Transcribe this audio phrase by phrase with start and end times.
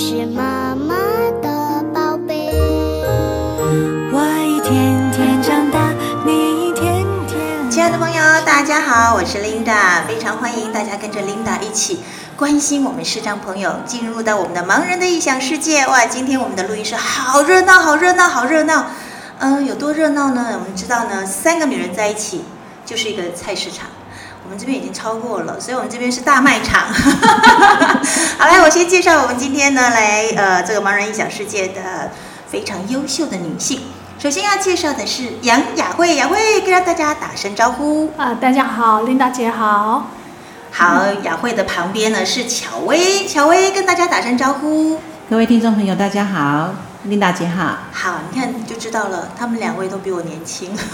[0.00, 0.96] 是妈妈
[1.42, 2.50] 的宝贝。
[4.10, 4.16] 我
[4.48, 5.92] 一天天长大，
[6.24, 7.70] 你一天天。
[7.70, 12.00] 亲爱的朋友，大家好，我是 Linda，非常欢迎大家跟着 Linda 一起
[12.34, 15.86] 关心我们视障朋友，进入到我们的盲人的异想世界。
[15.86, 18.86] 哇，今天我们的录音室好热闹，好热闹，好热闹。
[19.40, 20.58] 嗯，有多热闹呢？
[20.58, 22.42] 我们知道呢，三个女人在一起
[22.86, 23.88] 就是一个菜市场。
[24.50, 26.88] 我们这边已经超过了，所以我们这边是大卖场。
[28.36, 32.10] 好来，我先介绍我们今天呢来呃这个盲人异想世界的
[32.48, 33.82] 非常优秀的女性。
[34.18, 38.10] 首先要介绍的是杨雅慧，雅慧跟大家打声招呼。
[38.16, 40.10] 啊，大家好，琳达姐好。
[40.72, 44.98] 好，雅慧的旁边呢是巧薇，巧薇跟大家打声招呼。
[45.30, 47.78] 各位听众朋友，大家好，琳达姐好。
[47.92, 50.70] 好，你看就知道了，他们两位都比我年轻，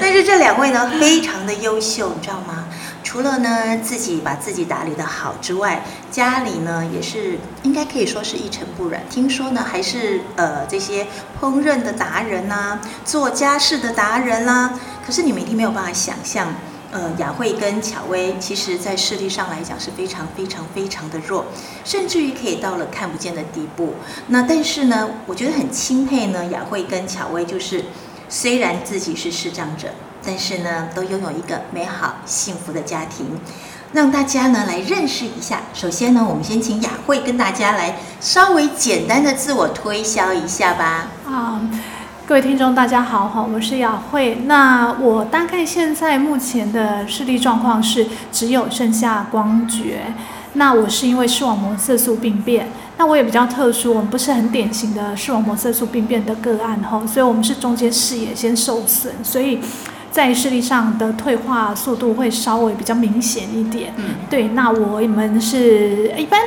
[0.00, 2.66] 但是这两位呢非常的优秀，你知道吗？
[3.02, 9.02] 除了呢自己把自己打理的好之外，家里呢也是应该可以说是一尘不染。
[9.10, 11.06] 听说呢还是呃这些
[11.40, 16.46] 烹饪的达人呐、做家事的达人啦、可是你们一定没有办法想象。
[16.92, 21.46] 呃，雅慧跟巧薇，其实在视力上来讲是非常非常非常的弱，
[21.84, 23.94] 甚至于可以到了看不见的地步。
[24.26, 27.86] 那但是呢，我觉得很钦佩呢，雅慧跟巧薇就是
[28.28, 29.88] 虽然自己是视障者，
[30.22, 33.40] 但是呢，都拥有一个美好幸福的家庭。
[33.94, 35.64] 让大家呢来认识一下。
[35.74, 41.08] 首先呢，我们先请雅慧跟大家来稍微简单的自我推销一下吧。
[41.26, 41.60] 啊，
[42.24, 44.36] 各位听众大家好哈，我是雅慧。
[44.46, 50.14] 那我大概现在目前的视力状况是只有剩下光觉。
[50.52, 59.58] 那我是因为视网膜色素病变，那我也比较特殊，我们不是很典型的视网膜色素病变的个案哈，所以我们是中间视野先受损，所以
[60.12, 63.92] 在视力上的退化速度会稍微比较明显一点。
[63.96, 66.40] 嗯，对，那我们是一般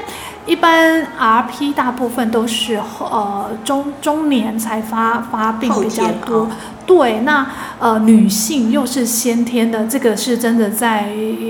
[0.45, 6.41] 一般 RP 大部分都是呃中中年才发发病比较多。
[6.41, 6.51] 哦
[6.85, 11.09] 对，那呃女性又是先天的，这个是真的在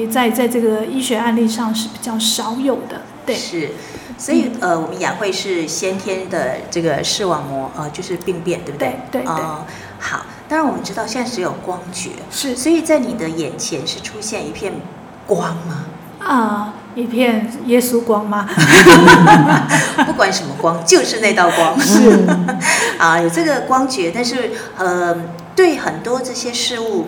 [0.09, 3.01] 在在这个医学案例上是比较少有的。
[3.25, 3.71] 对，是。
[4.17, 8.97] 所以呃，我们雅慧是先天的这个视网膜呃就是病变，对不对？
[9.11, 9.65] 对对对哦，
[9.99, 10.21] 好。
[10.47, 14.73] 当然我们知道现在只有光觉，是所以在你的眼前是出现一片
[15.25, 15.85] 光吗？
[16.19, 18.47] 啊、一片耶稣光吗？
[20.07, 21.79] 不管什么光，就是那道光。
[21.79, 22.25] 是
[22.97, 25.15] 啊，有这个光觉，但是呃，
[25.55, 27.07] 对很多这些事物，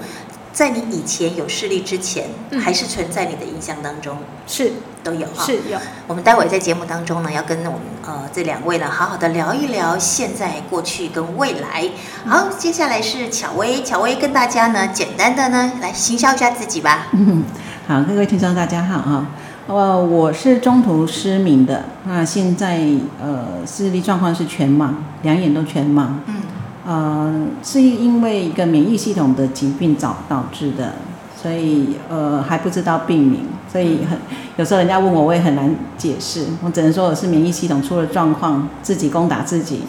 [0.58, 4.72] 在你以前有视力之前，嗯还是存在你的印象当中，是
[5.04, 5.46] 都有哈。
[5.46, 5.78] 是有。
[6.08, 11.88] 我们待会在节目当中呢，要跟我们呃这两位呢，好好的聊一聊现在、过去跟未来。
[12.26, 17.10] 好，接下来是巧薇，巧薇跟大家呢，简单的呢来行销一下自己吧。
[17.12, 17.44] 嗯，
[17.88, 19.28] 好，各位听众大家好哈。
[19.68, 22.82] 呃，我是中途失明的，那现在
[23.22, 24.90] 呃视力状况是全盲，
[25.22, 26.08] 两眼都全盲。
[26.26, 26.42] 嗯，
[26.88, 30.94] 呃，是因为一个免疫系统的疾病导导致的，
[31.36, 34.18] 所以呃还不知道病名，所以很
[34.56, 37.46] 有时候人家问我，我也很难解释，我只能说我是免。
[37.46, 39.82] 疫系统出了状况，自己攻打自己，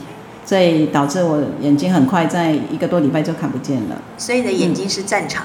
[0.44, 3.97] 所以导致我眼睛很快在一个多礼拜就看不见了。
[4.16, 5.44] 所以你的眼睛是战场，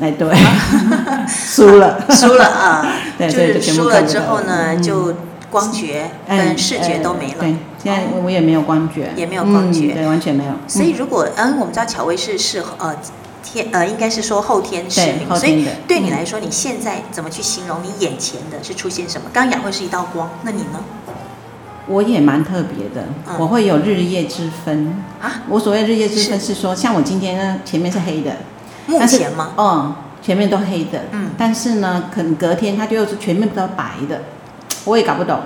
[0.00, 0.32] 哎，对，
[1.26, 2.86] 输了，输了啊，
[3.18, 4.82] 对就是输了之后呢，嗯。
[4.82, 5.14] 就
[5.50, 7.40] 光觉嗯跟视觉都没了。
[7.40, 10.52] 对，现在我也没有光觉，也没有光觉嗯对，完全没有。
[10.68, 12.94] 所以如果嗯，我们知道巧薇是是呃
[13.42, 19.28] 天呃，应该是说后天失对明，所以对你来说，你现在怎么去形容你眼前的是出现什么？
[19.32, 20.80] 刚刚雅慧是一道光，那你呢？
[21.86, 25.02] 我也蛮特别的，嗯我会有日夜之分。
[25.20, 28.36] 啊，我所谓日夜之分是说，像我今天呢，前面是黑的，
[28.86, 29.50] 目前吗？
[29.56, 34.22] 嗯，前面都黑的，嗯但是呢，可能隔天它就又是全面都白的，
[34.84, 35.38] 我也搞不懂。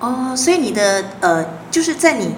[0.00, 2.34] 哦，所以你的呃，就是在你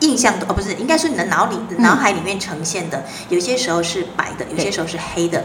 [0.00, 5.42] 印象的哦，不是，应该说你的脑里、嗯脑海里面呈现的，有些时候是白的，有些时候是黑的。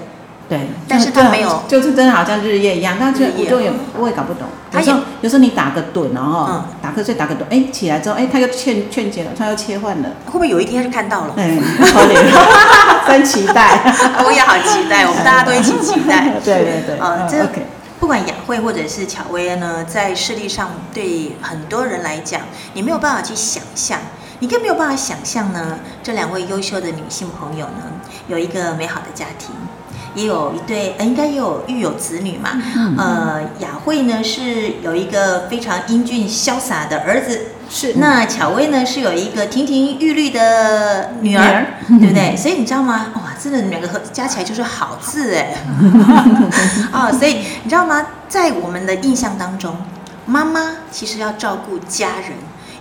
[0.50, 0.60] 对，
[0.90, 4.46] 但是就它没有就是真的好像日夜一样，但是我就也我也搞不懂。
[4.74, 11.34] 有时候有时候你打个盹哦，嗯打瞌睡打个盹，哎，起来之后，哎，他又劝劝解了，他又切换了，会不会有一天就看到了？
[11.38, 12.20] 哎，可怜，
[13.08, 13.80] 真期待。
[14.26, 16.30] 我也好期待，我们大家都一起期待。
[16.44, 17.38] 对 对对，嗯呃这
[18.04, 22.42] 不管雅慧或者是巧薇呢，在视力上对很多人来讲，
[22.74, 23.98] 你没有办法去想象，
[24.40, 27.84] 你更没有办法想象呢，这两位优秀的女性朋友呢，
[28.28, 29.56] 有一个美好的家庭，
[30.16, 32.62] 也有一对，呃，应该也有育有子女嘛。
[32.76, 32.98] 嗯。
[32.98, 41.66] 呃，雅慧呢是有一个非常英俊潇洒的儿子，是那巧薇呢是有一个亭亭玉立的女儿，
[42.00, 42.36] 对不对？
[42.38, 43.08] 所以你知道吗？
[43.16, 45.56] 哇，真的两个合加起来就是好字哎。
[46.94, 48.06] 哦，所以你知道吗？
[48.30, 49.76] 在我们的印象当中，
[50.26, 52.32] 妈妈其实要照顾家人，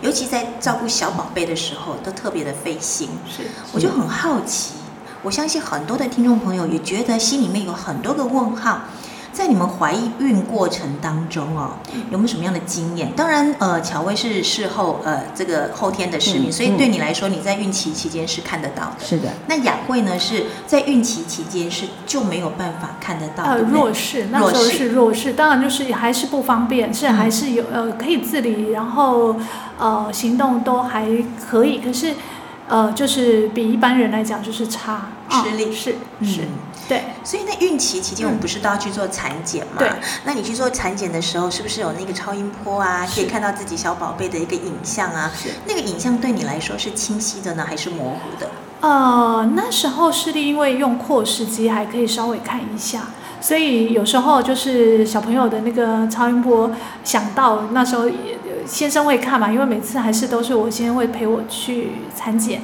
[0.03, 3.09] 尤其在照顾小宝贝的时候，都特别的费心。
[3.29, 4.73] 是我就很好奇，
[5.23, 8.83] 我相信很多的听众朋友也觉得心里面有很多个问号。
[9.33, 11.71] 在你们怀孕过程当中哦，
[12.11, 13.11] 有没有什么样的经验？
[13.17, 19.05] 当然，呃，乔薇是事后呃这个后天的失明，嗯所以对你来说，你在孕期期间是看得到的。
[19.05, 23.81] 是的，那雅慧呢，是在孕期期间是就没有办法看得到，呃对不对？
[23.81, 27.15] 弱势，那时候是弱势，当然就是还是不方便，是嗯。
[27.15, 29.37] 还是有呃可以自理，然后
[29.79, 31.07] 呃行动都还
[31.51, 32.13] 可以，可是
[32.69, 34.93] 呃就是比一般人来讲就是差，
[35.29, 35.73] 啊吃力。
[35.73, 36.27] 是嗯。
[36.29, 36.41] 是，
[36.89, 37.03] 对。
[37.25, 39.75] 所以那孕期期间，我们不是都要去做产检吗？
[39.79, 39.91] 对。
[40.25, 45.31] 那你去做产检的时候，是不是有那个超音波啊，可以看到自己小宝贝的一个影像啊？
[45.37, 48.51] 是那个影像对你来说是清晰的呢，还是模糊的？
[48.81, 53.03] 呃，那时候视力因为用扩视机还可以稍微看一下，
[53.41, 56.69] 所以有时候就是小朋友的那个超音波
[57.05, 58.07] 想到那时候
[58.67, 62.61] 先生会看嘛，因为每次还是都是我先生会陪我去产检。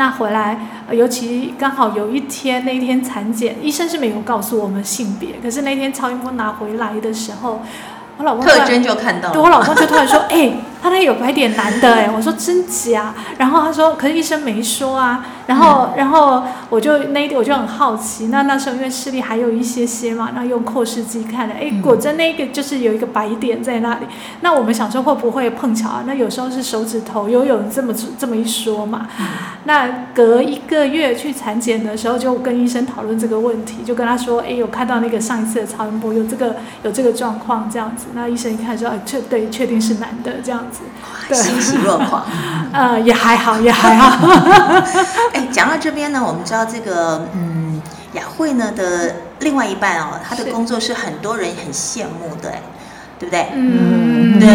[0.00, 0.56] 那回来，
[0.88, 7.60] 呃尤其刚好有一天那一天产检，医生是没有告诉我们性别，可是那天超音波拿回来的时候，
[8.16, 9.34] 我老公特征就看到了。
[9.34, 18.28] 对我老公就突然说：“哎、他那有白点男的哎、我说：“真假？”然后他说：“可是医生没说啊。”然后，然后我就那一天我就很好奇。
[18.28, 24.06] 那那时候因为视力还有一些些嘛，那用扩视机看的，哎，果真那个就是有一个白点在那里。
[24.42, 26.04] 那我们想说会不会碰巧啊？
[26.06, 29.08] 那有时候是手指头，有有人这么这么一说嘛。
[29.64, 36.54] 那隔一个月去产检的时候，就跟医生讨论这个问题，就跟他说：“哎，有看到那个上一次的超音波有这个
[36.84, 40.82] 有这个状况这样子。”那医生一看说：“哎，确对，确定是男的这样子。”
[41.28, 42.24] 对欣喜若狂。
[42.72, 44.26] 呃，也还好，也还好。
[45.40, 47.80] 哎，讲到这边呢，我们知道这个嗯，
[48.12, 52.60] 雅慧呢的另外一半哦，她的工作是很多人很羡慕的，哎，
[53.20, 53.46] 对不对？
[53.54, 54.48] 嗯，对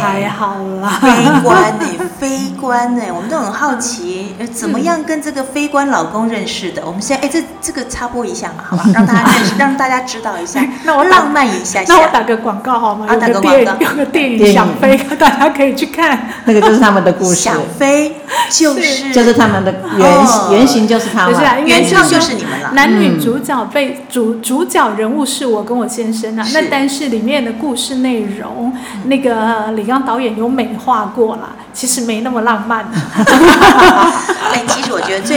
[0.00, 0.98] 还好啦。
[1.00, 1.08] 飞
[1.44, 6.82] 官呢、飞官呢、 我们都很好奇，呃怎么样跟这个非官老公认识的？
[6.84, 11.94] 我们现在哎，这这个插播一下嘛，好吧， 让大家认识，让大家知道一下， 那我浪漫一下下。
[11.94, 13.06] 那我打个广告好吗？
[13.08, 16.28] 啊有打个广告个电影，有个电影想飞，大家可以去看。
[16.46, 18.16] 那个就是他们的故事，想飞
[18.50, 21.46] 就是就是他们的原、哦原型就是他们不是。
[21.46, 22.72] 啊，原唱就是你们了。
[22.72, 28.72] 男女主角被主主角人物是我跟我先生啊，那但是里面的故事内容，
[29.04, 32.84] 那个李刚导演有美化过啦，其实没那么浪漫。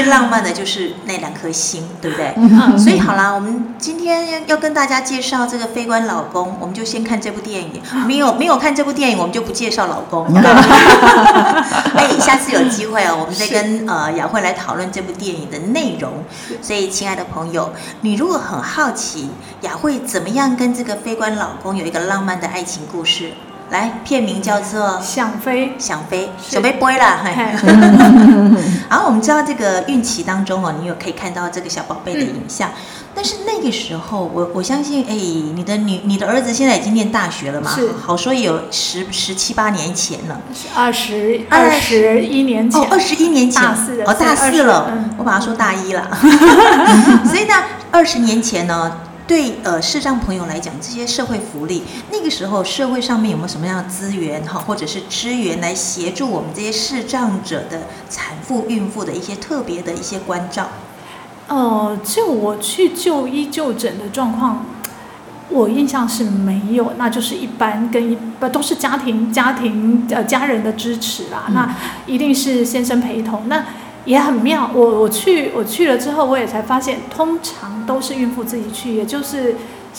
[0.03, 2.33] 最浪漫的就是那两颗心，对不对？
[2.35, 7.81] 嗯所以好啦，我们今天要跟大家介绍这个《非官老公》，我们就先看这部电影。
[8.05, 10.27] 没有没有看这部电影，我们就不介绍老公。
[11.95, 16.11] 哎，下次有机会哦，我们再跟呃雅慧来讨论这部电影的内容。
[16.61, 17.71] 所以，亲爱的朋友，
[18.01, 19.29] 你如果很好奇
[19.61, 23.31] 雅慧怎么样跟这个非官老公有一个浪漫的爱情故事，
[23.73, 25.01] 来，片名叫做。
[25.01, 26.51] 想飞，想飞，是。
[26.51, 27.33] 想飞飞啦，嘿。
[27.33, 27.57] 嘿。
[28.87, 32.69] 然后我们知道这个孕期当中哦，你有可以看到这个小宝贝的影像，
[33.15, 37.89] 但是那个时候，我我相信，哎，你的女你的儿子现在已经念大学了嘛，是。
[37.99, 40.39] 好说也有十十七八年前了，
[40.75, 42.79] 二十二二十一年前。
[42.79, 45.09] 哦，，二十一年前，大四的哦，大四了，嗯。
[45.17, 46.07] 我把他说大一了，
[47.25, 47.55] 所以呢，
[47.89, 48.91] 二十年前呢。
[49.25, 60.67] 对呃视障朋友来讲，这些社会福利，那个时候社会上面有没有什么样的资源哈，或者是资源来协助我们这些视障者的产妇、孕妇的一些特别的一些关照？
[61.47, 64.65] 呃，就我去就医就诊的状况，
[65.49, 71.53] 我印象是没有，那就是一般跟一不都是家庭家庭呃家人的支持啦，嗯。
[71.53, 71.75] 那
[72.07, 73.63] 一定是先生陪同，那
[74.05, 74.69] 也很妙。
[74.73, 79.55] 我我去我去了之后，我也才发现，通常都是孕妇自己去，也就是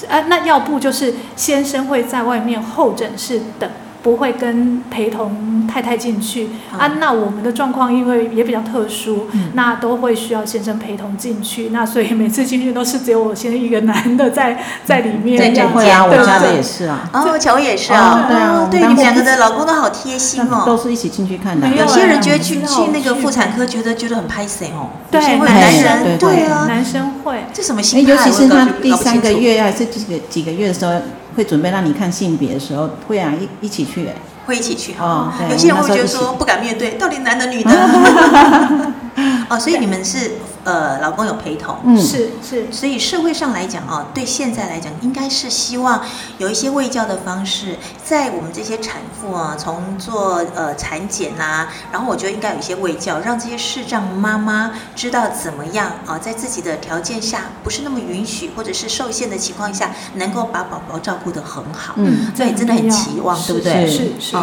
[0.08, 3.70] 呃那要不就是先生会在外面候诊室等。
[4.04, 9.50] 不会跟陪同太太进去、嗯啊，那我们的状况因为也比较特殊，嗯。
[9.54, 20.64] 那都会需要先生陪同进去，那所以每次进去都是只有我先生一个男的在在里面在这样子，会啊，我对家的也是啊，哦，乔也是啊，哦对啊哦对，你们两个的老公都好贴心哦。
[20.66, 20.80] 都哦。
[20.82, 21.66] 是一起进去看的。
[21.68, 28.10] 有有些人哎觉得去去那个去妇产科，觉得觉得很拍谁哦，对男男生人对啊，男生会，这什么哎，心态？
[28.12, 30.92] 尤其是他第三个月还是几个几个月的时候，
[31.36, 34.14] 会准备让你看性别的时候，会啊一一起去欸。
[34.46, 37.70] 会一起去哦对有些人会觉得说不敢面对，到底男的女的？
[39.48, 40.32] 哦，所以你们是
[40.64, 41.96] 呃老公有陪同，嗯。
[42.00, 46.02] 是是，所以社会上来讲啊，对现在来讲，应该是希望
[46.38, 61.94] 有一些卫教的方式，在我们这些产妇啊，从做呃产检呐、然后我觉得应该有一些卫教，让这些视障妈妈知道怎么样啊，在自己的条件下不是那么允许或者是受限的情况下，能够把宝宝照顾得很好。
[61.96, 63.86] 嗯，所以真的很期望，对不对？
[63.86, 64.36] 是是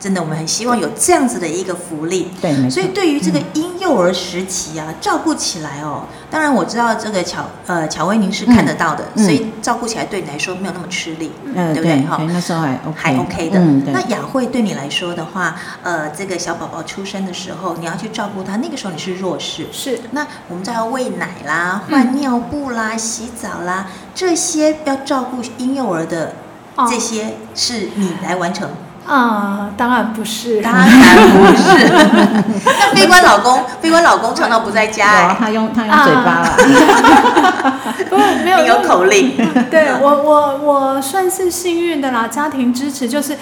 [0.00, 2.30] 真的，我们很希望有这样子的一个福利。
[2.40, 12.16] 对，所以对于这个婴幼儿时期啊，照顾起来哦，当然我知道这个巧呃巧薇您是看得到的，嗯所以照顾起来对你来说没有那么吃力，嗯对不对哈？
[12.16, 13.58] 对那时候还 OK，还 OK 的。
[13.58, 19.66] 嗯，那雅慧对你来说的话，呃，这个小宝宝出生的时候，你要去照顾他，那个时候你是弱势。
[19.72, 26.32] 是那我们再要喂奶啦、换尿布啦、洗澡啦，这些要照顾婴幼儿的
[26.76, 28.68] 哦这些是你来完成。
[29.06, 31.88] 啊，当然不是，当然不是。
[32.94, 36.56] 那飞官老公，飞官老公常常不在家哎，他用他用嘴巴了，
[38.08, 39.36] 不是没 有口令。
[39.70, 43.36] 对我我我算是幸运的啦，家庭支持就是。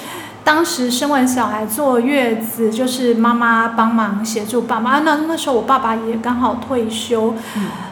[0.44, 4.94] 当时生完小孩坐月子，就是妈妈帮忙协助爸妈。
[4.94, 7.32] 啊那那时候我爸爸也刚好退休，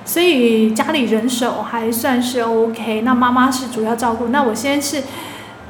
[0.05, 3.03] 所以家里人手还算是 OK。
[3.03, 4.31] 那妈妈是主要照顾。
[4.31, 5.01] 那我现在是，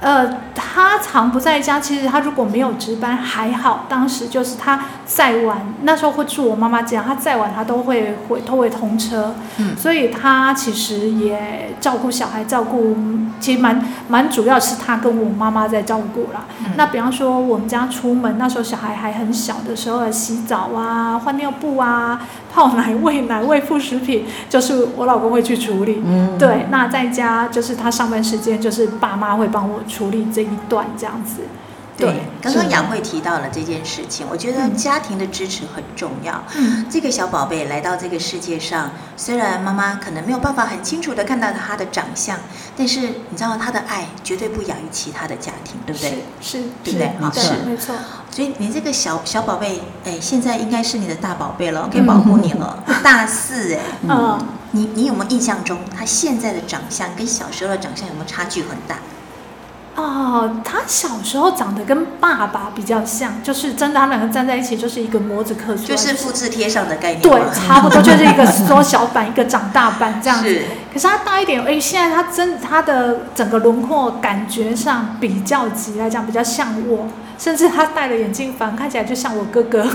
[0.01, 1.79] 呃，他常不在家。
[1.79, 9.35] 其实他如果没有值班还好，当时就是他再晚，那时候会住我妈妈家，他再晚他都会回都会通车。
[9.59, 12.97] 嗯所以他其实也照顾小孩，照顾
[13.41, 16.45] 其实蛮蛮主要是他跟我妈妈在照顾啦。
[16.65, 22.21] 嗯那比方说我们家出门那时候小孩还很小的时候，洗澡啊、换尿布啊、
[22.53, 26.03] 泡奶、喂 奶、喂副食品，就是我老公会去处理。
[26.05, 31.43] 嗯，对，那在家就是他上班时间，就是爸妈会帮我处理这一段这样子。
[32.01, 36.43] 对，刚刚是雅慧提到了这件事情，我觉得嗯家庭的支持很重要。
[36.57, 42.39] 嗯，这个小宝贝来到这个世界上，虽然妈妈可能没有办法很清楚的看到他的长相，
[42.77, 46.11] 但是你知道他的爱绝对不亚于其他的家庭，对不对？
[46.41, 47.95] 是是对不对好对是没错。
[48.31, 52.83] 所以你这个小小宝贝，哎，现在应该是你的大宝贝了，可以保护你了。
[53.03, 54.39] 大四哎，嗯，
[54.71, 58.97] 你你有没有印象中他现在的长相跟小时候的长相有没有差距很大？
[59.97, 70.63] 哦，他小时候长得跟爸爸比较像，就是真的，他两个站在一起就是一个模子刻出来，就是复制贴上的概念对， 差不多就是一个缩小版，一个长大版这样子。
[70.93, 79.87] 可是他大一点，哎，现在他真他的整个轮廓感觉上比较急来讲比较像我，甚至他戴了眼镜反而看起来就像我哥哥，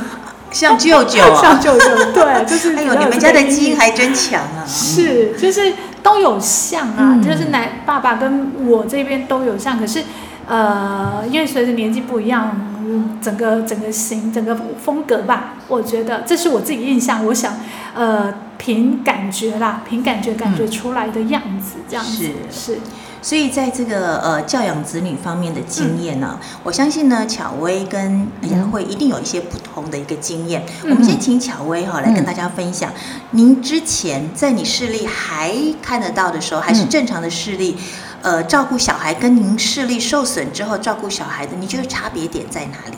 [0.52, 1.60] 像舅舅像啊！
[1.64, 4.64] 舅舅，对，就是 哎呦，你们家的基因还真强啊！
[4.68, 5.74] 是，就是
[6.06, 7.24] 都有像啊，嗯。
[7.24, 10.04] 就是奶爸爸跟我这边都有像，可是
[10.48, 17.56] 呃，因为随着年纪不一样，嗯整个整个型整个风格吧，我觉得这是我自己印象，我想
[17.96, 22.74] 呃凭感觉啦，凭感觉感觉出来的样子，这样子是。
[22.76, 22.80] 是
[23.26, 30.64] 所以在这个呃教养子女方面的经验呢、我相信呢，巧薇跟雅慧一定有一些不同的一个经验。
[30.84, 32.92] 嗯我们先请巧薇哈来跟大家分享，
[33.32, 37.76] 您之前在你视力还看得到的时候，还是嗯正常的视力，
[38.22, 42.98] 呃，照顾小孩跟您视力受损之后照顾小孩的，你觉得差别点在哪里？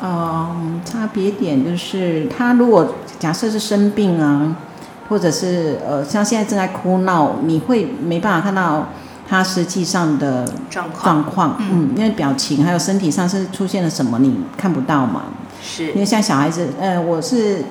[0.00, 4.56] 嗯，差别点就是他如果假设是生病啊，
[5.10, 8.88] 或者是呃像现在正在哭闹，你会没办法看到
[9.30, 11.04] 他实际上的状况。
[11.04, 11.90] 状况，嗯。
[11.94, 15.22] 嗯，因为表情还有身体上是出现了什么，你看不到嘛。
[15.62, 15.92] 是。
[15.92, 17.64] 因为像小孩子，呃，我是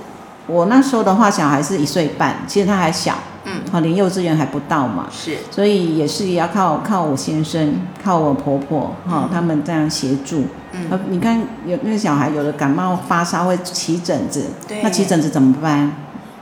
[0.48, 3.62] 我那时候的话，小孩是一岁半，其实他还小，嗯。
[3.70, 5.38] 好，连幼稚园还不到嘛，是。
[5.52, 10.46] 所以也是要靠靠我先生，靠我婆婆，哈、他们这样协助。
[10.72, 14.82] 呃嗯，你看有那个小孩有的感冒发烧会起疹子，对。
[14.82, 15.92] 那起疹子怎么办？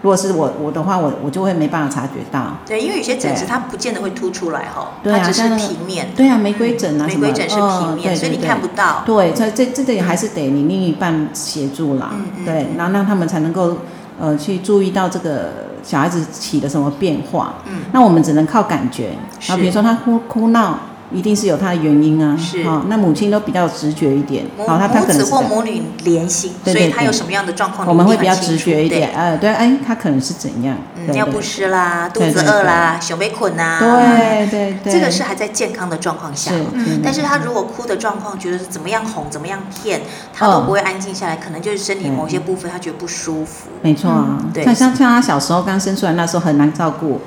[0.01, 2.53] 如果是我我的话，我我就会没办法察觉到。
[2.65, 6.09] 对，因为有些疹子它不见得会凸出来哈，对啊它只是平面。
[6.15, 9.03] 对啊，玫瑰疹啊玫瑰疹是哦平面，对所以你看不到。
[9.05, 13.77] 对，所以这这个也还是得你另一半协助啦，嗯嗯对，然后让他们才能够
[14.19, 15.51] 呃去注意到这个
[15.81, 17.55] 小孩子起了什么变化。
[17.65, 20.77] 嗯，那我们只能靠感觉，是然后比如说他哭哭闹，
[21.11, 22.63] 一定是有他的原因啊，是。
[22.63, 29.15] 好、那母亲都比较直觉一点，母好、他他母子可能是或母女联系，所以他有什么样的状况，我们会比较直觉一点，对。
[29.15, 30.77] 呃，对，哎，他可能是怎样，
[31.13, 40.01] 尿不湿啦，肚子饿啦，小被捆呐，对对对，这个是还在健康的状况下。，嗯但是他如果哭的状况，觉得是怎么样哄，怎么样骗，
[40.33, 43.69] 他都嗯不会安静下来，可能就是身体某些部分他觉得不舒服。
[43.81, 44.11] 没错
[44.53, 44.63] 对。
[44.65, 47.21] 像像像他小时候刚生出来那时候很难照顾，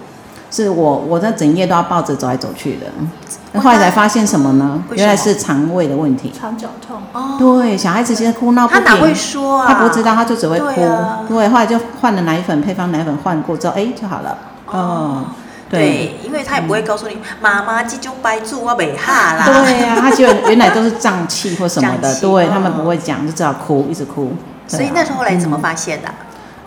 [0.50, 2.86] 是我我在整夜都要抱着走来走去的。
[3.52, 4.82] 那后来才发现什么呢？
[4.92, 6.32] 原来是肠胃的问题。
[6.38, 7.00] 肠绞痛。
[7.12, 9.66] 哦，对，小孩子其实哭闹不停，他哪会说啊？
[9.68, 10.66] 他不知道，他就只会哭。
[10.66, 14.38] 对啊对，后来就换了奶粉，配方奶粉换过之后，哎就好了。
[14.66, 15.24] 哦，
[15.68, 15.80] 对。
[15.80, 19.44] 对，因为他也不会告诉你，妈妈这种白住我没哈啦。
[19.46, 24.32] 对呀、他就原来都是胀气或什么的， 对他们不会讲，就知道哭，一直哭。
[24.68, 26.08] 所以那时候后来怎么发现的？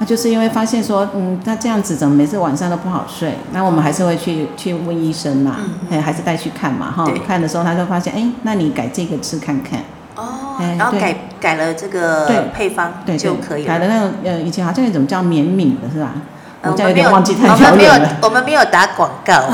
[0.04, 3.36] 那就是因为发现说，嗯，他这样子怎么每次晚上都不好睡？
[3.54, 7.10] 那我们还是会去去问医生嘛，嗯哎、还是带去看嘛，哈。
[7.26, 9.80] 看的时候他就发现，哎、那你改这个吃看看。
[10.16, 13.68] 哦然后改改了这个对配方对，就可以了。
[13.70, 16.12] 改了那种呃，以前好像有一种叫免敏的是吧？
[16.64, 19.34] 呃我这样有点忘记太我们没有久了。，我们没有打广告。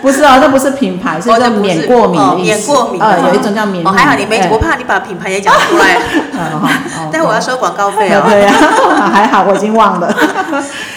[0.00, 2.20] 不是哦，这不是品牌，是哦叫免过敏。
[2.44, 5.98] 免过敏的呃，有一种叫免哦，还好你没，哎我怕你把品牌也讲出来，
[7.12, 8.22] 但我要收广告费哦。
[8.26, 8.52] 对对呀，
[9.12, 10.14] 还好我已经忘了。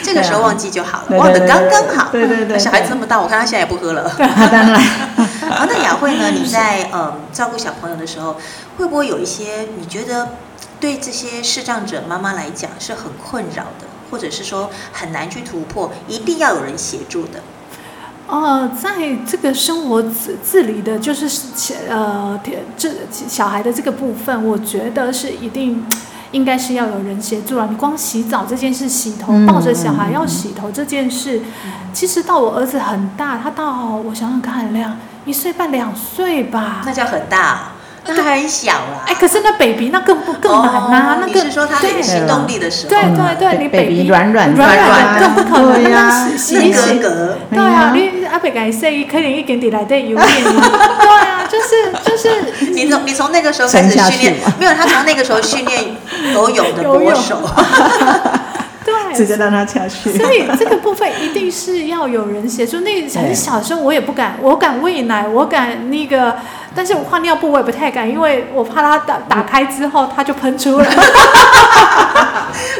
[0.03, 2.07] 这个时候忘记就好了，忘得刚刚好。
[2.11, 4.03] 对对对小孩子这么大，我看他现在也不喝了。
[4.03, 4.75] 啊当然，
[5.49, 6.29] 好，那雅慧呢？
[6.31, 8.35] 你在嗯照顾小朋友的时候，
[8.77, 10.29] 会不会有一些你觉得
[10.79, 17.41] 对这些视障者妈妈来讲是很困扰的，或者是说很难去突破，一定要有人协助的？
[18.27, 21.27] 呃，在这个生活自自理的，就是
[21.89, 22.39] 呃
[22.77, 22.91] 这
[23.27, 25.83] 小孩的这个部分，我觉得是一定
[26.31, 27.67] 应该是要有人协助了。
[27.71, 31.41] 你光洗澡这件事，洗头嗯抱着小孩嗯要洗头这件事，
[31.91, 36.83] 其实到我儿子很大，他到我想想看，两一岁半两岁吧。
[36.85, 37.57] 那叫很大、哦，
[38.05, 39.03] 那还很小啦。
[39.05, 42.89] 哎，可是那 baby 那更不更难呐、哦那更你是说他对有行动力的时候？
[42.89, 47.37] 对对对，你 baby 软软软软软的更不可能，对呀那洗那洗洗格格。
[47.51, 50.97] 对啊，你阿伯改说，可能已经伫内底游泳了。
[51.01, 55.83] 对啊， 就是就是，你从你从那个时候开始训练，没有他从那个时候训练
[56.33, 57.37] 游泳的游泳国手。
[58.85, 58.93] 对。
[59.13, 60.15] 直接让他下去。
[60.17, 62.79] 所以这个部分一定是要有人协助。
[62.81, 66.35] 那很小的时候我也不敢，我敢喂奶，我敢那个，
[66.75, 70.87] 但是我换尿布我也不太敢，因为我怕它打打开之后它就喷出来。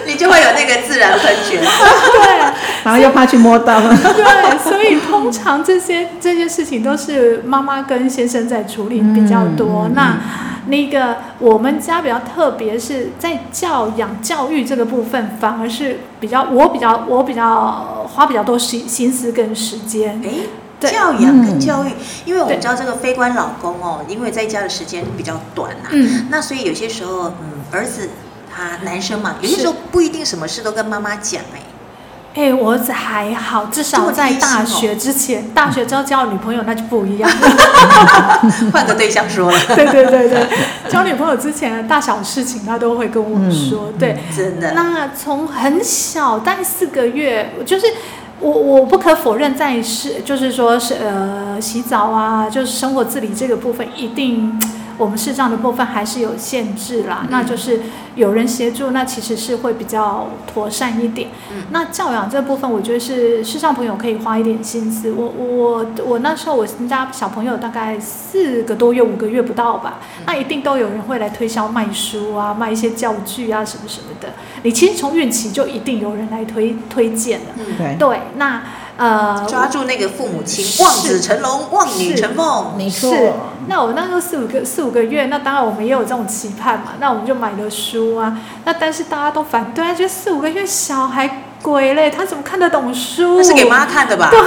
[0.06, 1.62] 你就会有那个自然喷泉。
[1.62, 2.40] 对。
[2.84, 3.80] 然后又怕去摸到。
[3.80, 9.90] 对，所以通常这些这些事情都是妈妈跟先生在处理比较多。
[9.94, 10.18] 那
[10.68, 20.22] 那个我们家比较特别，是在教养教育这个部分，反而是比较我比较我比较花比较多心心思跟时间。
[20.80, 21.92] 教养跟教育，
[22.26, 28.10] 因为我们知道这个非官老公哦，因为在家的时间比较短呐、嗯，那所以有些时候，嗯，儿子
[28.54, 31.62] 他男生嘛，有些是时候不一定什么事都跟妈妈讲哎。
[32.36, 37.48] 哎、我儿子还好，至少在大学之前，大学之后交女朋友那就不一样了。
[38.72, 40.48] 换个对象说了， 对对对对，
[40.90, 43.92] 交女朋友之前的大小事情他都会跟我说。
[44.00, 44.72] 对，真的。
[44.74, 47.88] 那从很小，大概四个月，就是
[48.40, 54.60] 我我不可否认，在是就是说是呃洗澡啊，就是生活自理这个部分，一定
[54.98, 57.26] 我们视障的部分还是有限制啦。
[57.30, 57.82] 那就是
[58.16, 61.30] 有人协助，那其实是会比较妥善一点。
[61.52, 65.12] 嗯那教养这部分，我觉得是视障朋友可以花一点心思。
[65.12, 74.30] 我我我那时候我们家小朋友大概四个多月、五个月不到吧，那一定都有人会来推销卖书啊，卖一些教具啊什么什么的。
[74.64, 77.46] 你其实从孕期就一定有人来推推荐了。
[77.58, 78.62] 嗯，对，对，那
[78.98, 82.74] 呃，抓住那个父母亲，望子成龙，望女成凤。
[82.78, 83.14] 没错。
[83.14, 83.32] 是，
[83.68, 88.38] 那我那时候四五个四五个月，那当然我们也有这种期盼嘛，那我们就买了书啊。
[88.66, 93.38] 那但是大家都反对啊，觉得四五个月小孩鬼嘞，他怎么看得懂书？
[93.38, 94.30] 那是给妈看的吧？
[94.32, 94.40] 对，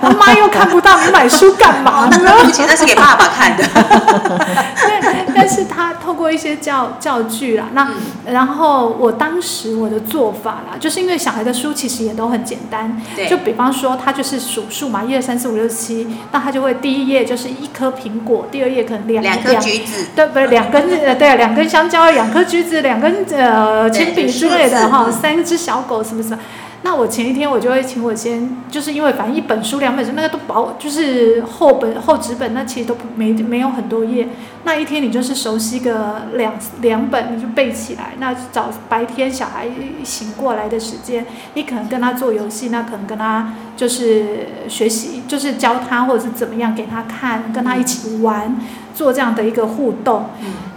[0.00, 2.16] 他 妈又看不到，你买书干嘛呢？
[2.22, 3.64] 那对不起，那是给爸爸看的。
[3.64, 7.88] 对， 但是他透过一些教教具啦，那、
[8.26, 26.38] 然后我当时我的做法啦，就是因为小孩的书其实也都很简单，就比方说他就是数数嘛，一二三四五六七，那他就会第一页就是一颗苹果，第二页可能两两颗橘子，对，不对两根呃，对，两根香蕉，两颗橘子，两根呃对铅笔之类的哈，嗯三只小狗什么什么。
[26.84, 34.28] 那我前一天我就会请我先，就是因为反正一本书、两本书那个都薄，就是厚本厚纸本，那其实都没没有很多页。
[34.64, 38.12] 那一天你就是熟悉个两两本，你就背起来。
[38.18, 39.66] 那早白天小孩
[40.04, 48.56] 醒过来的时间，你可能跟他做游戏，那可能跟他就是学习，就是教他或者是怎么样给他看，跟他一起玩，
[48.94, 50.26] 做这样的一个互动。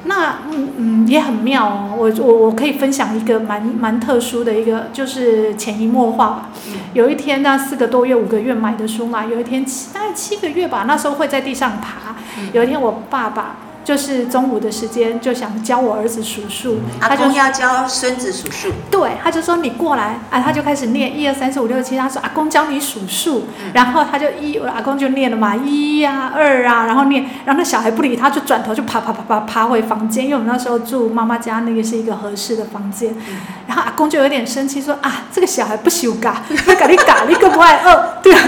[0.03, 6.49] 那嗯嗯也很妙哦，我我我可以分享一个蛮蛮特殊的一个，就是潜移默化吧。
[6.93, 12.15] 有一天呢，四个多月、五个月买的书嘛，有一天七大概七个月吧，那时候会在地上爬。
[12.53, 13.55] 有一天我爸爸
[13.87, 23.71] 就是中午的时间就想教我儿子数数，他就阿公要教孙子数数，对，他就说你过来，啊，他就开始念一二三四五六七，他说阿公教你数数，嗯。
[23.73, 33.37] 然后他就一，我阿公就念了嘛，一呀、二啊，然后念，然后那小孩不理他，就转头就爬爬爬爬爬回房间，因为我们那时候住妈妈家，那个是一个合适的房间，嗯。
[33.67, 38.41] 然后阿公就有点生气说啊，这个小孩不修嘎，他嘎你嘎，你更不爱饿， 对啊。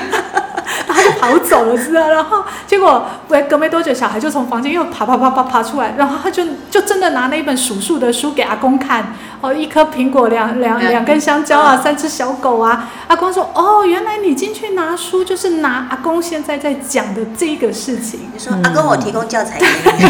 [1.00, 2.10] 然后他就跑走了，知道？
[2.10, 12.90] 然后结果喂，隔没多久，小孩就从房间又爬爬爬爬爬出来，然后他就就真的拿那一本数数的书给阿公看，哦，一颗苹果，两两嗯两根香蕉啊，三只小狗啊。
[13.08, 18.30] 阿公说，哦，原来你进去拿书就是拿阿公现在在讲的这个事情。
[18.34, 20.06] 你说阿公我提供教材给你，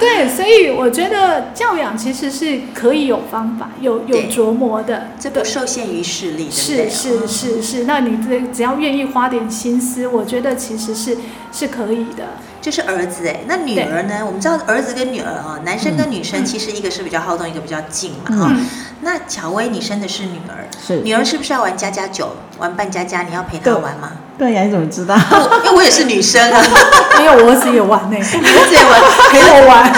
[0.00, 5.08] 对，所以我觉得教养其实是可以有方法、有有琢磨的。
[5.20, 6.88] 这不受限于视力，是？
[6.88, 11.16] 是是是，那你这只要愿意花点心思，我觉得其实是
[11.52, 12.24] 是可以的。
[12.60, 14.20] 这是儿子哎，那女儿呢？
[14.24, 18.66] 我们知道儿子跟女儿啊，男生跟女生其实一个是比较好动，一个比较静嘛哈、嗯
[19.02, 23.22] 那巧薇，你生的是女儿，是女儿是不是要玩家家酒，玩扮家家？
[23.22, 24.12] 你要陪她玩吗？
[24.36, 25.16] 对呀，你怎么知道？
[25.64, 26.62] 因为我也是女生啊，
[27.18, 29.00] 没有，我儿子也玩呢、 你儿子也玩，
[29.32, 29.92] 陪我玩。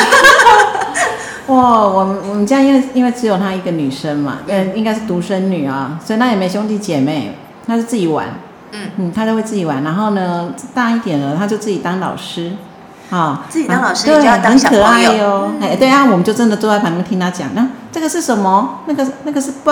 [1.49, 8.29] 哇，我们我们家因为因为只有她一个女生嘛，嗯，应该是独生女啊，所以她也没兄弟姐妹，那是自己玩，
[8.73, 9.83] 嗯嗯，他就会自己玩。
[9.85, 12.53] 然后呢，大一点了，他就自己当老师，
[13.11, 15.53] 啊，自己当老师对很可爱哦。
[15.61, 18.81] 哎，对啊，我们就真的坐在旁边听他讲，那这个是什么？
[18.87, 19.71] 那个那个是 b，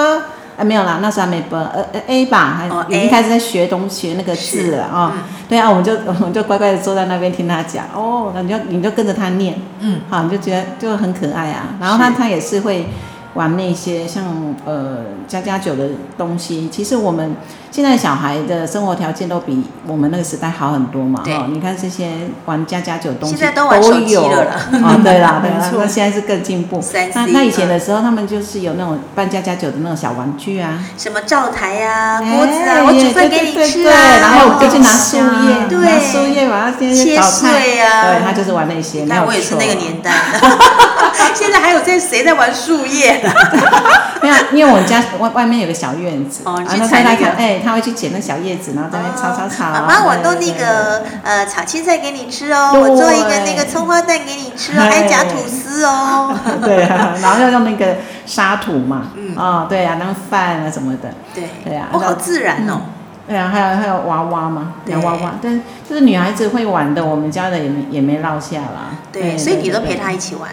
[0.59, 5.13] 啊没有啦，那时候还没 b，呃呃 a 吧，还哦已经开始在学东西学那个字了啊。
[5.15, 9.59] 嗯对啊，我们就我们就乖乖的坐在那边听他讲，哦，那你就你就跟着他念。
[9.81, 11.71] 嗯，好，你就觉得就很可爱啊。
[11.81, 12.87] 然后他他也是会
[13.35, 14.25] 玩那些像
[14.65, 15.89] 呃家家酒的
[16.19, 16.69] 东西。
[16.71, 17.37] 其实我们
[17.71, 21.21] 现在小孩的生活条件都比我们那个时代好很多嘛。
[21.25, 22.11] 对哦，你看这些
[22.47, 26.83] 玩家家酒的东西现在都玩手机有了啦哦， 对啦，对啦那现在是更进步。
[27.15, 30.85] 那那以前的时候，他们就是有那种扮家家酒的那种小玩具啊。
[30.99, 35.17] 什么灶台呀、哎锅子啊，我煮饭给你吃对然后我就去拿树
[35.47, 39.05] 叶，对拿树叶把它切切碎啊对他就是玩那些。
[39.05, 40.49] 没有你看我也是那个年代的，
[41.35, 43.33] 现在还有在谁在玩树叶啦？
[44.23, 49.71] 没有，因为我们家外外面有个小院子，哦你去然后采那个哎，他会去捡那小叶子，然后在那边炒炒炒。
[49.71, 56.35] 妈妈，我对弄那个呃炒青菜给你吃哦，我做一个那个葱花蛋给你吃哦，还夹吐司哦。
[56.63, 57.97] 对啊，然后要用那个
[58.27, 62.81] 沙土嘛，嗯哦，对啊，当饭啊什么的，对对啊我，好自然哦。
[63.27, 68.91] 对啊，还有还有娃娃嘛，对洋娃娃，但就是女孩子会玩的，我们家的也没也没落下啦。
[69.13, 70.51] 对，所以你都陪她一起玩。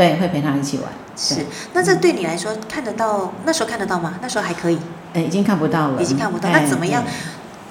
[0.00, 0.86] 对，会陪他一起玩。
[1.14, 3.30] 是，那这对你来说看得到？
[3.44, 4.14] 那时候看得到吗？
[4.22, 4.78] 那时候还可以，
[5.12, 6.48] 哎，已经看不到了，已经看不到。
[6.48, 7.04] 哎那怎么样？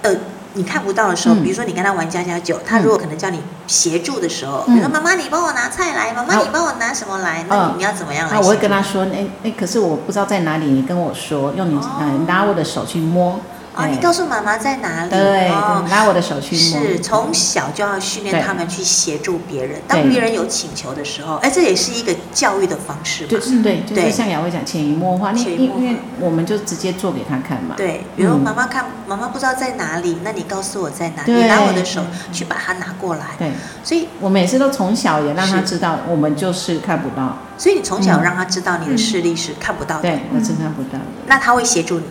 [0.04, 0.12] 呃，
[0.54, 8.42] 你看不到的时候，嗯比如说你跟他玩家家酒，他嗯如果可能叫你协助的时候，嗯比如说妈妈你帮我拿菜来，妈妈你帮我拿什么来，那你要怎么样来那？
[8.42, 13.40] 我会跟他说，哎哎，可是我不知道在哪里，你跟我说，用你哦呃拿我的手去摸。
[13.76, 15.10] 哦，你哎告诉妈妈在哪里？
[15.12, 15.48] 对，
[15.90, 16.82] 拿我的手去摸。
[16.82, 23.30] 是从小就要训练他们去协助别人，当别人有请求的时候，哎，这也是一个教育的方式嘛。
[23.30, 27.76] 就是对，就对是像雅慧讲潜移默化，你潜移默化因因为我们就直接做给他看嘛。
[27.78, 32.02] 对，比如嗯妈妈看妈妈不知道在哪里，那你告诉我在哪里，你拿我的手
[32.32, 33.26] 去把它拿过来。
[33.38, 33.52] 对，
[33.84, 41.06] 所以，我每次都从小也让他知道，我们就是看不到，所以你从小嗯让他知道你的视力是看不到的，对，我是看不到的。
[41.28, 42.06] 那他会协助你。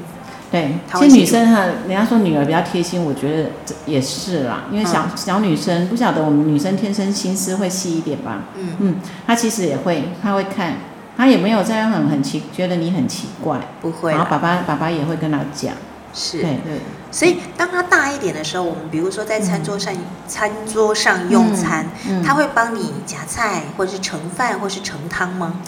[0.50, 5.10] 对，其实女生哈，人家说女儿比较贴心，我觉得这也是啦，因为小、嗯。
[5.16, 8.94] 小女生不晓得我们女生天生心思会细一点吧，嗯，嗯，
[9.26, 10.74] 她其实也会，她会看，
[11.16, 15.74] 她也没有这样很很奇，觉得你很奇怪，不会啦，然后爸爸爸爸也会跟她讲，
[16.14, 16.40] 是。
[16.40, 16.80] 对对，
[17.10, 19.92] 所以当她大一点的时候，我们比如说在餐桌上、
[20.26, 22.22] 餐桌上用餐，嗯。
[22.22, 25.60] 嗯他会帮你夹菜，或者是盛饭，或是盛汤吗？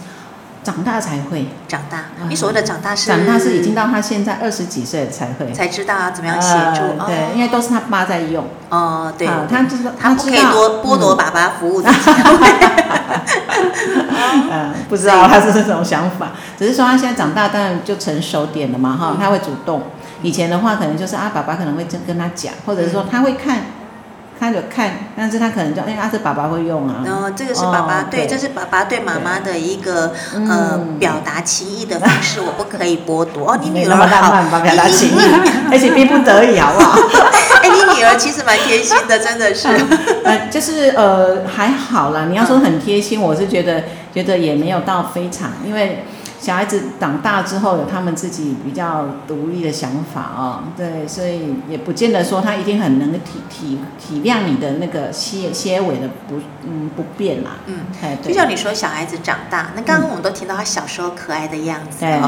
[0.62, 2.29] 长大才会，长大，嗯。
[2.29, 6.83] 你所谓的长大是长大是已经到他现在二十几岁了才会，才知道要怎么样协助。
[6.99, 12.11] 呃对，因为都是他爸在用，哦，对，啊她知道他不可以多剥夺嗯爸爸服务自己。
[14.53, 19.83] 嗯， 不知道他是这种想法，只是说他现在长大，当然就成熟点了嘛，哈，他会主动。
[20.23, 23.61] 以前的话，可能就是啊，爸爸可能会跟跟他讲，或者是说他会看，
[24.40, 27.03] 他有看，但是他可能就哎，他是爸爸会用啊。
[27.05, 33.53] 然后这个是爸爸哦对，这是爸爸对妈妈的一个嗯呃表达情意的方式，我不可以剥夺。
[33.53, 35.20] 哦，你女儿好，表达情意，
[35.70, 36.98] 而且逼不得已，好不好？
[37.62, 39.68] 哎，你女儿其实蛮贴心的，真的是。
[40.24, 42.24] 呃， 就是呃还好啦。
[42.31, 46.05] 你要说很贴心，我是觉得觉得也没有到非常，因为
[46.40, 62.18] 小孩子长大之后有他们自己比较独立的想法哦，对，所以也不见得说他一定很能体体体谅你的那个些些微的不嗯不便啦，嗯，哎，对就像你说小孩子长大，那刚刚我们都听到他小时候可爱的样子对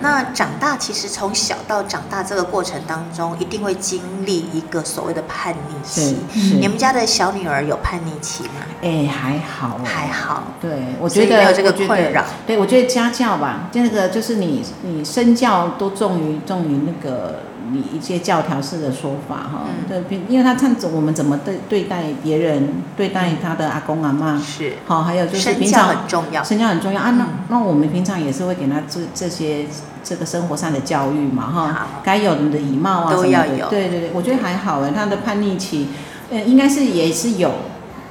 [0.00, 6.16] 那长大其实从小到长大这个过程当中，一定会经历一个所谓的叛逆期。
[6.32, 8.62] 是你，们家的小女儿有叛逆期吗？
[8.80, 17.40] 哎还好哦还好，对，我觉得没有这个困扰对，我觉得家教吧，这个就是你你身教都重于重于那个
[17.70, 19.66] 你一些教条式的说法哈。
[19.66, 19.88] 嗯。
[19.88, 26.42] 对，比因为他看着我们怎么对对待别人，对待他的阿公阿妈，是，好，还有就是平常很重要。
[26.42, 27.00] 身教很重要。
[27.00, 27.10] 啊。
[27.10, 27.28] 那嗯。
[27.48, 29.66] 那我们平常也是会给他这这些
[30.04, 33.48] 这个生活上的教育嘛哈，该有的礼貌啊都什么的。
[33.48, 33.68] 要有。
[33.68, 35.88] 对对对，我觉得还好哎，他的叛逆期，
[36.30, 37.50] 呃，应该是也是有，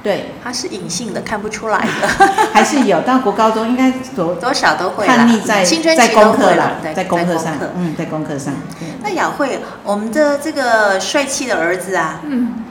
[0.02, 2.08] 对，它是隐性的，看不出来的，
[2.54, 3.02] 还是有。
[3.04, 8.54] 但国高中应该多多少都会叛逆在青春在功课啦，对在功课上嗯，在功课上，
[9.02, 12.64] 那雅慧，我们的这个帅气的儿子啊，嗯，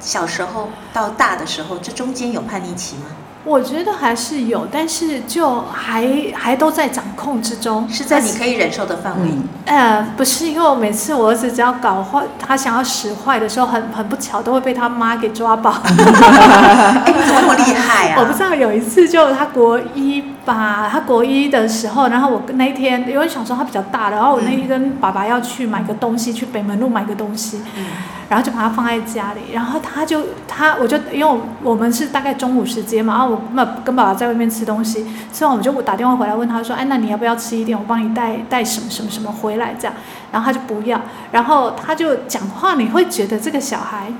[0.00, 3.06] 小时候到大的时候，这中间有叛逆期吗？
[3.44, 9.28] 我觉得还是有，但是就还还都在掌控之中，是在你可以忍受的范围。
[9.30, 15.72] 嗯，呃，不是，因为我每次我儿子只要搞坏，他想要使坏的时候，很很不巧都会被他妈给抓包。
[15.82, 18.16] 哎，你怎么那么厉害啊？
[18.22, 27.84] 我不知道有一次就他国一吧，他国一的时候，然后我那一天因为小时候他比较大，然后我那天跟爸爸要去买个东西，去北门路买个东西，嗯
[28.28, 37.78] 然后就把它放在家里，然后他就他我就因为我我们是大概中午时间嘛，然后我那跟爸爸在外面吃东西，吃完我就打电话回来问他说，哎，那你要不要吃一点？
[37.78, 39.94] 我帮你带带什么什么什么回来这样，
[40.32, 40.98] 然后他就不要，
[41.30, 44.10] 然后他就讲话，你会觉得这个小孩。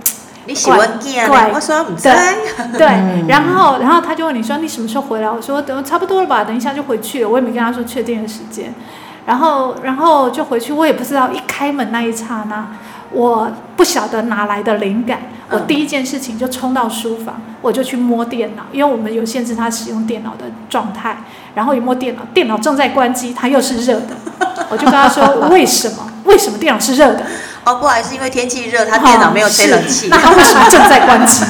[0.47, 2.35] 你喜欢见怪我说不对在。
[2.77, 5.31] 对嗯，然后然后他就问你说你什么时候回来？
[5.31, 7.29] 我说等差不多了吧，等一下就回去了。
[7.29, 8.75] 我也没跟他说确定的时间，
[9.27, 10.73] 然后然后就回去。
[10.73, 12.67] 我也不知道一开门那一刹那，
[13.11, 21.19] 我不晓得哪来的灵感，我嗯第一件事情就冲到书房，我就去摸电脑，因为我们有限制他使用电脑的状态。
[21.55, 24.17] 然后一摸电脑，电脑正在关机，它又是热的，
[24.71, 26.11] 我就跟他说 为什么？
[26.25, 27.27] 为什么电脑是热的？
[27.65, 30.09] 哦，不好意思，因为天气热，他电脑没有吹冷气。
[30.09, 31.45] 哦是那它为什么正在关机？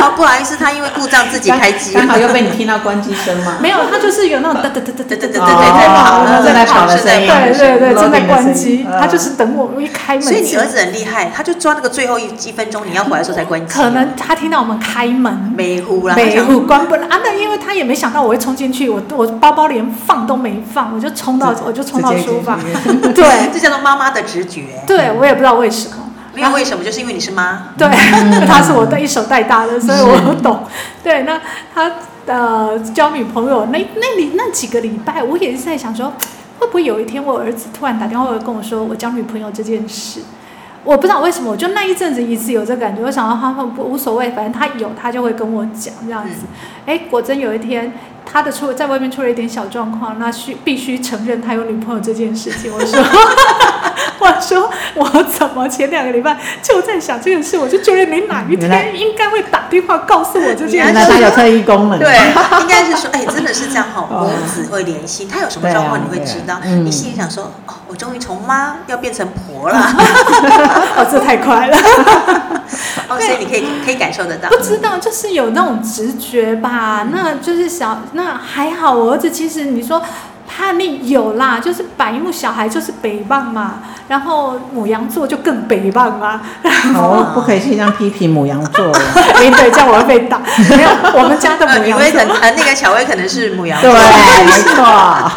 [0.00, 1.92] 哦，不好意思，他因为故障自己开机。
[1.94, 5.16] 刚好又被你听到关机声嘛， 没有，他就是有那种哒哒哒哒哒哒。
[5.16, 10.22] 哒对对对对跑了正在跑的声音，对对对，正在关机，他就是等我一开门。
[10.22, 13.72] 所以你儿子很厉害，他就抓那个最后一一分钟你要回来的时候才关机。
[13.74, 17.02] 可能他听到我们开门，没呼啦，没他想户关不了。
[17.08, 22.58] 啊，那因为他也没想到我会冲进去，我我包包连放都没放，我就冲到我就冲到书房。
[23.14, 23.40] 对。
[23.52, 24.62] 这叫做妈妈的直觉。
[24.86, 25.94] 对，我也不知道为什么。
[26.40, 27.68] 没有为什么，就是因为你是妈。
[27.76, 27.86] 对，
[28.46, 30.64] 他是我的一手带大的，所以我懂。
[31.04, 31.40] 对，那
[31.74, 31.92] 他
[32.26, 36.12] 呃交女朋友那那里那几个礼拜，我也是在想说，
[36.58, 40.20] 会不会有一天我儿子突然打电话跟我说我交女朋友这件事。
[40.82, 43.02] 我不知道为什么，我就那一阵子一直有这感觉。
[43.02, 46.46] 我想到他们不无所谓，反正他有他就会跟我讲这样子。
[46.86, 47.92] 哎、果真有一天
[48.24, 52.72] 他的出在外面出了一点小状况，那需必须承认他有女朋友这件事情。
[52.72, 53.00] 我说，
[54.20, 60.94] 我说我怎么前两个礼拜就在想这件事，我就觉得你哪一天应该会打电话告诉我这件原事。
[60.94, 62.08] 来他有特异功能，对，
[62.62, 66.60] 应该是说，哎，真的是这样哈， 母子会联系，他有什么状况你会知道啊。
[66.62, 69.78] 啊嗯你心里想说，哦，我终于从妈要变成婆了，
[70.96, 71.76] 哦，这太快了。
[73.08, 74.56] 哦，所以你可以可以感受得到不。
[74.62, 77.06] 知道，就是有那种直觉吧。
[77.12, 78.92] 那就是小，那还好。
[78.92, 80.02] 我儿子其实你说
[80.48, 83.74] 叛逆有啦，就是白目小孩就是北棒嘛，
[84.08, 86.40] 然后母羊座就更北棒嘛。
[86.94, 88.90] 哦，不可以去这样批评母羊座，
[89.34, 90.40] 哎，对，这样我会被打。
[90.70, 92.18] 没有，我们家的呃，母羊可。
[92.40, 94.00] 呃，那个小薇可能是母羊对，座，
[94.44, 95.32] 没错，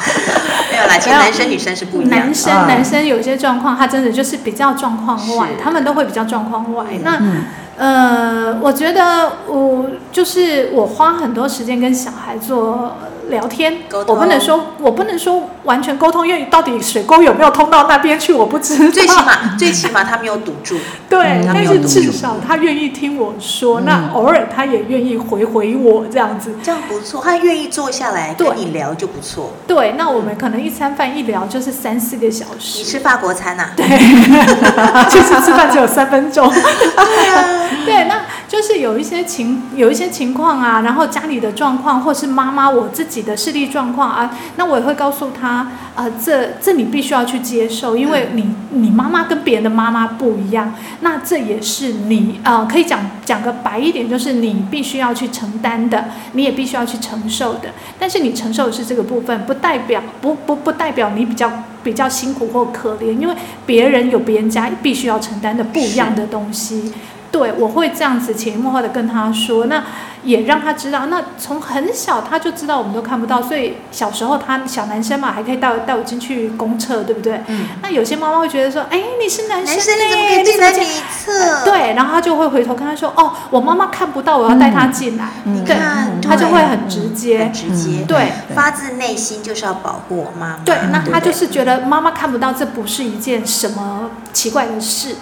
[0.74, 2.34] 没有啦，其实男生女生是不一样男。
[2.34, 6.86] 生啊男生有些状况，他真的就是比较状况外，他们都会比较状况外。
[7.04, 7.44] 那嗯
[7.76, 12.98] 呃，我觉得我就是我花很多时间跟小孩做
[13.30, 18.92] 聊天我不能说我不能说完全沟通，因为到底水沟有没有通到那边去，我不知道。
[18.92, 20.78] 最起码，最起码他没有堵住。
[21.10, 26.56] 对，嗯但是至少他愿意听我说，嗯那偶尔他也愿意回回我这样子。
[26.62, 29.54] 这样不错，他愿意坐下来对跟你聊就不错。
[29.66, 32.84] 对，那我们可能一餐饭一聊就是三四个小时你。
[32.84, 33.72] 吃法国餐呐、啊？
[33.76, 33.86] 对，
[35.10, 36.52] 其 实吃饭只有三分钟。
[38.54, 57.70] 就是有一些情有一些情况啊，然后家里的状况，或是妈妈我自己己的视力状况啊，那我也会告诉他，呃，这这你必须要去接受，因为你你妈妈跟别人的妈妈不一样，那这也是你呃可以讲讲个白一点，就是你必须要去承担的，你也必须要去承受的。
[58.00, 61.52] 但是你承受的是这个部分，不代表不不不代表你比较
[61.84, 63.36] 比较辛苦或可怜，因为
[63.68, 66.92] 别人有别人家必须要承担的不一样的东西。
[67.34, 69.84] 对，我会这样子潜移默化的跟他说，那
[70.22, 71.08] 也让他知道。
[71.08, 77.41] 那从很小他就知道我们都看不到，所以小时候他小男生嘛，还可以带我带我进去公厕，对不对？
[77.48, 77.65] 嗯。
[77.82, 81.04] 那有些妈妈会觉得说，哎，你是男生男生你怎么可嘞，以进来女你怎么进？
[81.26, 81.65] 厕？
[81.65, 85.30] 对，然后他就会回头跟他说，哦，我妈妈看不到，我要带他进来。
[85.46, 87.54] 嗯对看，他就会很直接很。
[87.54, 90.60] 直接，对发自内心就是要保护我妈妈。
[90.63, 95.15] 对，那他就是觉得妈妈看不到，这不是一件什么奇怪的事。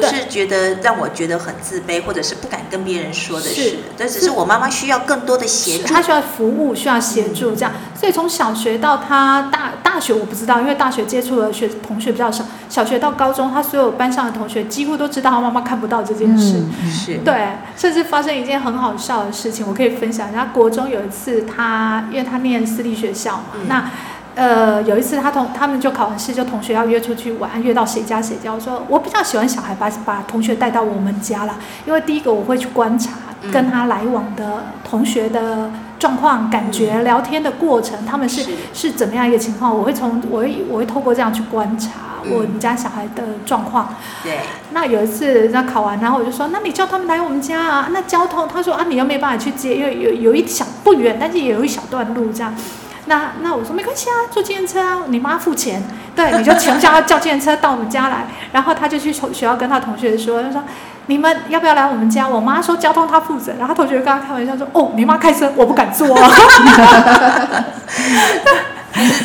[0.00, 6.00] 不是觉得让我觉得很自卑，或者是不敢跟别人说的是事，这只是我妈妈需要更多的协助她。
[6.00, 7.72] 需要服务，需要协助，这样。
[7.94, 12.44] 所以从小学到她大大学，我不知道，因为大学接触的学同学比较少。
[12.68, 16.58] 小学到高中，她所有班上的同学几乎都知道她妈妈看不到这件事。
[16.58, 20.44] 嗯是，对，甚至发生一件很好笑的事情，我可以分享一下。
[20.46, 23.90] 国中有一次她，因为她念私立学校嘛，嗯那
[24.38, 28.54] 呃有一次他同他们就考完试，就同学要约出去玩，约到谁家谁家。
[28.54, 33.10] 我说我比较喜欢小孩把把同学带到我们家啦，因为第一个我会去观察
[33.42, 41.90] 嗯跟他来往的同学的状况、感觉、聊天的过程，他们是是是怎么样一个情况，我会从我会我会透过这样去观察
[42.22, 43.92] 嗯我们家小孩的状况。
[44.22, 44.38] 对，
[44.70, 47.88] 那有一次，那考完，然后我就说，那你叫他们来我们家啊。
[47.90, 52.54] 那交通，他说啊，你又没办法去接，因为有有一小不远，但是也有一小段路这样。
[53.08, 55.82] 那那我说没关系啊，坐计程车啊，你妈付钱，
[56.14, 58.26] 对，你就全叫他叫计程车到我们家来。
[58.52, 60.62] 然后他就去学校跟他同学说，他说
[61.06, 62.28] 你们要不要来我们家？
[62.28, 63.54] 我妈说交通他负责。
[63.58, 66.30] 然后同学跟他开玩笑说，哦，你妈开车，我不敢坐、啊。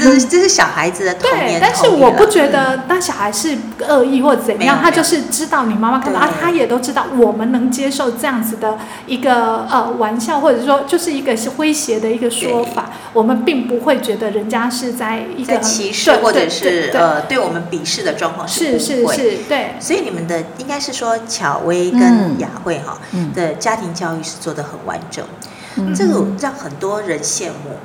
[0.01, 3.57] 这是这是小孩子的童对，年但是我不觉得那小孩是
[3.88, 18.79] 恶意或怎样，他就是知道你妈妈看到啊，他也都知道我们能接受这样子的一个呃玩笑，或者说就是一个是诙谐的一个说法，我们并不会觉得人家是在一个歧视或者是呃对我们鄙视的状况是。
[18.79, 23.31] 是是，对，所以你们的应该是说巧薇跟嗯雅慧哈、嗯。
[23.33, 25.23] 的家庭教育是做的很完整，
[25.75, 25.93] 嗯。
[25.95, 27.77] 这个让很多人羡慕。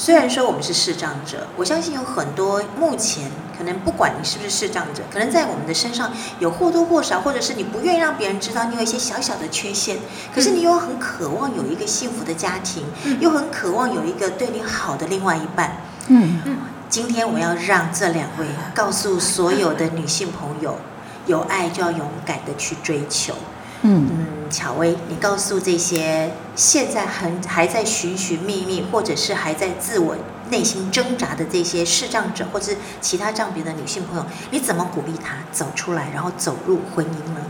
[0.00, 9.98] 虽然说我们是视障者，我相信有很多目前可能不管你是不是视障者，可能在我们的身上有或多或少，或者是你不愿意让别人知道你有一些小小的缺陷，
[10.34, 15.82] 可是你又很渴望有一个幸福的家庭，嗯又很渴望有一个对你好的另外一半。
[16.08, 16.40] 嗯
[16.88, 20.78] 今天我要让这两位告诉所有的女性朋友，
[21.26, 23.34] 有爱就要勇敢的去追求。
[23.82, 24.19] 嗯嗯，
[24.50, 30.16] 巧薇，你告诉这些现在很还在寻寻觅觅，或者是还在自我
[30.50, 37.40] 内心挣扎的这些视障者，或者是其他障别的女性朋友，你怎么鼓励她走出来，然后走入婚姻呢？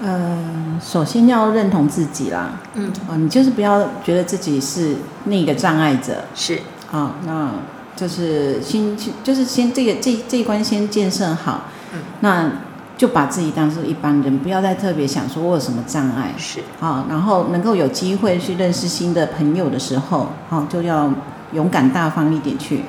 [0.00, 4.94] 嗯，首先要认同自己啦，嗯，哦，你就是不要觉得自己是
[5.24, 6.24] 那个障碍者。
[6.36, 6.60] 是，
[6.92, 7.50] 啊、那
[7.96, 12.48] 就是先就是先这个这这一关先建设好，嗯，那
[12.98, 21.10] 就把自己当做一般人，不要再特别想说我有什么障碍，是，啊，然后能够有机会去认识新的朋友的时候，好，就要
[21.52, 22.82] 勇敢大方一点去，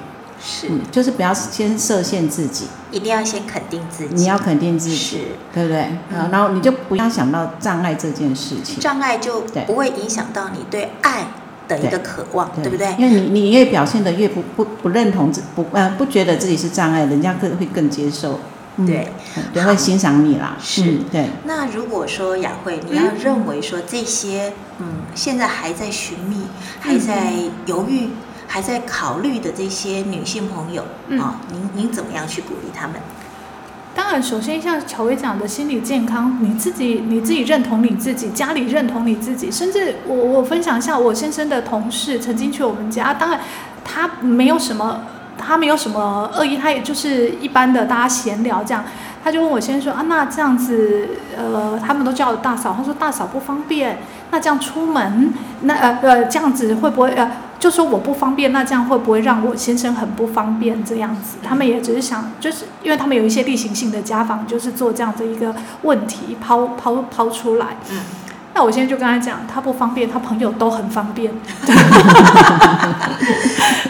[0.43, 4.15] 是，嗯，就是不要先设限自己，一定要先肯定自己。
[4.15, 5.17] 你要肯定自己，是。
[5.53, 5.81] 对不对？
[6.11, 11.27] 啊，然后你就不要想到障碍这件事情，障碍就不会影响到你对爱
[11.67, 12.69] 的一个渴望，对。
[12.69, 12.95] 不对？
[12.97, 18.39] 因为你你越表现的越不不不认同自不呃不觉得自己是障碍，人家更会更接受，
[18.79, 19.11] 嗯对，
[19.53, 20.83] 对，会欣赏你啦，是。
[20.83, 26.47] 嗯对，那如果说雅慧，你要认为说这些，嗯，现在还在寻觅、
[26.79, 27.33] 还在
[27.65, 28.09] 犹豫、
[28.47, 31.19] 还在考虑的这些女性朋友嗯。
[31.19, 32.95] 啊，您您怎么样去鼓励他们？
[33.95, 43.41] 当然，首先像乔薇讲的心理健康，你自己你自己认同你自己，家里认同你自己，甚至我我分享一下，我先生的同事曾经去我们家，当然
[43.83, 45.01] 他没有什么，
[45.39, 48.83] 他没有什么恶意，他也就是一般的大家闲聊这样，
[49.23, 53.99] 他就问我先生说啊，那这样子，呃，他们都叫我大嫂，他说大嫂不方便，
[54.31, 57.31] 那这样出门，那呃呃这样子会不会呃？
[57.59, 60.81] 就说我不方便，那这样会不会让我先生很不方便？
[60.81, 67.75] 这样子，他们也只是想，就是因为他们有一些例行性的家访，就是做这样的一个问题抛抛抛出来。
[67.91, 67.99] 嗯，
[68.53, 71.31] 那我现在就跟他讲，他不方便，他朋友都很方便。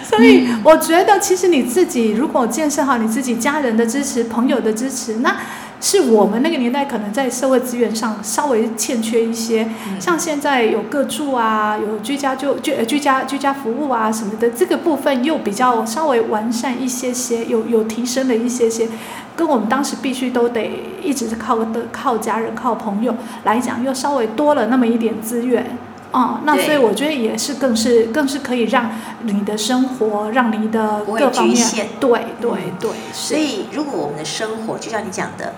[0.03, 5.35] 所以我觉得，其实你自己如果建设好你自己家人的支持、朋友的支持，那
[5.81, 9.63] 是我们那个年代可能在社会资源上稍微欠缺一些。
[9.87, 18.87] 嗯像现在有个住啊，有居家就居家居家服务啊什么的，这个部分又比较稍微完善一些些，有有提升了一些些，
[19.35, 20.71] 跟我们当时必须都得
[21.03, 25.77] 一直是靠的靠家人靠朋友来讲，又稍微多了那么一点资源。
[26.11, 28.89] 哦，那所以我觉得也是更是更是可以让
[29.21, 32.73] 你的生活，让你的各方面对对嗯。
[32.79, 35.53] 对，所以，如果我们的生活就像你讲的，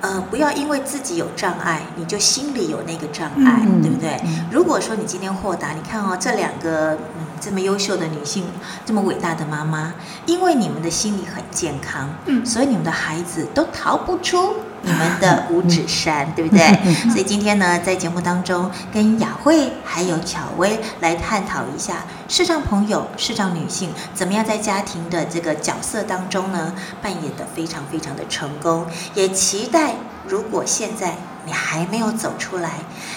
[0.00, 4.18] 呃，不要因为自己有障碍，你就心里有那个障碍，嗯对不对？
[4.24, 4.46] 嗯。
[4.50, 8.44] 如果说你今天豁达，你看哦，这两个嗯这么优秀的女性，
[8.86, 9.92] 这么伟大的妈妈，
[10.24, 12.46] 因为你们的心理很健康，嗯。
[12.46, 16.94] 所以你们的孩子都逃不出你们的五指山，对不对？
[17.10, 29.94] 所以今天呢，在节目当中跟雅慧还有巧薇来探讨一下视障朋友、视障女性怎么样在家庭的这个角色当中呢，扮演的非常非常的成功，也期待
[30.26, 32.70] 如果现在你还没有走出来，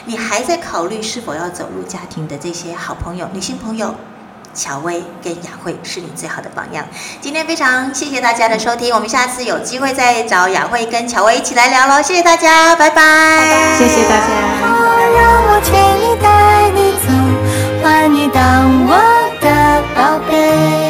[0.05, 3.95] 你还在考虑是否要走入家庭的这些好朋友、女性朋友。
[4.55, 6.87] 乔薇跟雅慧是你最好的榜样。
[7.21, 12.01] 今天非常谢谢大家的收听，我们下次有机会再找雅慧跟乔薇一起来聊喽。
[12.01, 12.95] 谢谢大家，拜拜。
[12.95, 14.27] 拜拜谢谢大家。
[15.17, 17.07] 让我千里带你走，
[17.83, 18.43] 换你当
[18.87, 18.93] 我
[19.41, 20.84] 的宝贝。